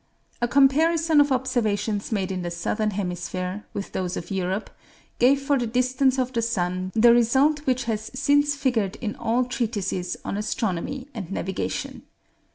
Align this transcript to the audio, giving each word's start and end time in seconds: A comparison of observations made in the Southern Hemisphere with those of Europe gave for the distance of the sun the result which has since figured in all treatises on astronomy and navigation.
A 0.41 0.47
comparison 0.47 1.21
of 1.21 1.31
observations 1.31 2.11
made 2.11 2.31
in 2.31 2.41
the 2.41 2.49
Southern 2.49 2.89
Hemisphere 2.89 3.65
with 3.71 3.91
those 3.91 4.17
of 4.17 4.31
Europe 4.31 4.71
gave 5.19 5.39
for 5.39 5.59
the 5.59 5.67
distance 5.67 6.17
of 6.17 6.33
the 6.33 6.41
sun 6.41 6.91
the 6.95 7.13
result 7.13 7.59
which 7.67 7.83
has 7.83 8.09
since 8.15 8.55
figured 8.55 8.95
in 8.95 9.15
all 9.15 9.45
treatises 9.45 10.17
on 10.25 10.37
astronomy 10.37 11.05
and 11.13 11.31
navigation. 11.31 12.01